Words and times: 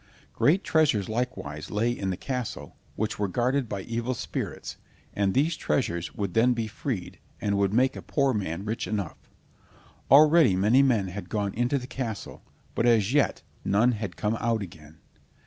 Great 0.33 0.63
treasures 0.63 1.07
likewise 1.07 1.69
lay 1.69 1.91
in 1.91 2.09
the 2.09 2.17
castle, 2.17 2.75
which 2.95 3.19
were 3.19 3.27
guarded 3.27 3.69
by 3.69 3.81
evil 3.81 4.15
spirits, 4.15 4.77
and 5.13 5.35
these 5.35 5.55
treasures 5.55 6.15
would 6.15 6.33
then 6.33 6.53
be 6.53 6.65
freed, 6.65 7.19
and 7.39 7.55
would 7.55 7.71
make 7.71 7.95
a 7.95 8.01
poor 8.01 8.33
man 8.33 8.65
rich 8.65 8.87
enough. 8.87 9.29
Already 10.09 10.55
many 10.55 10.81
men 10.81 11.09
had 11.09 11.29
gone 11.29 11.53
into 11.53 11.77
the 11.77 11.85
castle, 11.85 12.41
but 12.73 12.87
as 12.87 13.13
yet 13.13 13.43
none 13.63 13.91
had 13.91 14.17
come 14.17 14.35
out 14.41 14.63
again. 14.63 14.97